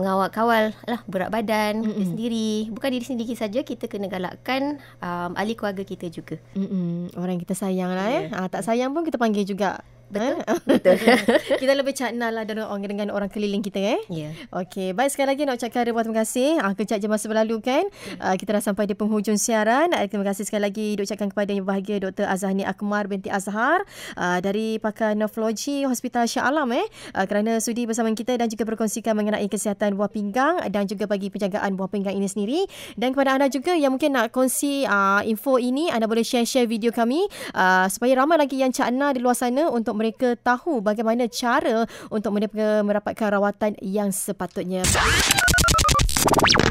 mengawal 0.00 0.32
kawal 0.32 0.64
lah 0.88 1.00
berat 1.04 1.28
badan 1.28 1.84
mm-hmm. 1.84 2.06
sendiri 2.08 2.50
bukan 2.72 2.88
diri 2.96 3.04
sendiri 3.04 3.34
saja 3.36 3.60
kita 3.60 3.84
kena 3.84 4.08
galakkan 4.08 4.80
um, 5.04 5.36
ahli 5.36 5.52
keluarga 5.52 5.84
kita 5.84 6.08
juga 6.08 6.40
mm-hmm. 6.56 7.20
orang 7.20 7.36
yang 7.36 7.42
kita 7.44 7.54
sayang 7.54 7.92
lah 7.92 8.08
yeah. 8.08 8.24
ya 8.32 8.40
ha, 8.40 8.48
tak 8.48 8.64
sayang 8.64 8.96
pun 8.96 9.04
kita 9.04 9.20
panggil 9.20 9.44
juga 9.44 9.84
Betul. 10.10 10.42
Eh? 10.42 10.58
Betul. 10.70 10.94
kita 11.62 11.72
lebih 11.78 11.94
cakna 11.94 12.34
lah 12.34 12.42
dengan 12.42 12.66
orang, 12.66 12.82
dengan 12.82 13.08
orang 13.14 13.30
keliling 13.30 13.62
kita 13.62 13.78
eh. 13.78 14.00
Ya. 14.10 14.30
Yeah. 14.30 14.32
Okey, 14.50 14.90
baik 14.92 15.14
sekali 15.14 15.30
lagi 15.30 15.42
nak 15.46 15.62
ucapkan 15.62 15.86
ribuan 15.86 16.02
terima 16.02 16.26
kasih. 16.26 16.58
Ah 16.58 16.74
kejap 16.74 16.98
je 16.98 17.06
masa 17.06 17.30
berlalu 17.30 17.62
kan. 17.62 17.86
Uh, 18.18 18.34
kita 18.34 18.58
dah 18.58 18.62
sampai 18.62 18.90
di 18.90 18.98
penghujung 18.98 19.38
siaran. 19.38 19.94
Uh, 19.94 20.06
terima 20.10 20.26
kasih 20.26 20.42
sekali 20.42 20.66
lagi 20.66 20.98
diucapkan 20.98 21.30
kepada 21.30 21.54
yang 21.54 21.62
bahagia 21.62 22.02
Dr. 22.02 22.26
Azhani 22.26 22.66
Akmar 22.66 23.06
binti 23.06 23.30
Azhar 23.30 23.86
uh, 24.18 24.38
dari 24.42 24.82
pakar 24.82 25.14
nefrologi 25.14 25.86
Hospital 25.86 26.26
Shah 26.26 26.50
Alam 26.50 26.74
eh 26.74 26.86
uh, 27.14 27.24
kerana 27.30 27.62
sudi 27.62 27.86
bersama 27.86 28.10
kita 28.10 28.34
dan 28.34 28.50
juga 28.50 28.66
berkongsikan 28.66 29.14
mengenai 29.14 29.46
kesihatan 29.46 29.94
buah 29.94 30.10
pinggang 30.10 30.58
dan 30.74 30.90
juga 30.90 31.06
bagi 31.06 31.30
penjagaan 31.30 31.78
buah 31.78 31.86
pinggang 31.86 32.18
ini 32.18 32.26
sendiri. 32.26 32.66
Dan 32.98 33.14
kepada 33.14 33.38
anda 33.38 33.46
juga 33.46 33.78
yang 33.78 33.94
mungkin 33.94 34.18
nak 34.18 34.34
kongsi 34.34 34.90
uh, 34.90 35.22
info 35.22 35.62
ini, 35.62 35.86
anda 35.86 36.10
boleh 36.10 36.26
share-share 36.26 36.66
video 36.66 36.90
kami 36.90 37.22
uh, 37.54 37.86
supaya 37.86 38.18
ramai 38.18 38.42
lagi 38.42 38.58
yang 38.58 38.74
cakna 38.74 39.14
di 39.14 39.22
luar 39.22 39.38
sana 39.38 39.70
untuk 39.70 39.99
mereka 40.00 40.32
tahu 40.40 40.80
bagaimana 40.80 41.28
cara 41.28 41.84
untuk 42.08 42.32
mereka 42.32 42.80
mendapatkan 42.80 43.36
rawatan 43.36 43.76
yang 43.84 44.08
sepatutnya. 44.08 44.80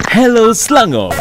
Hello 0.10 0.50
Selangor. 0.58 1.14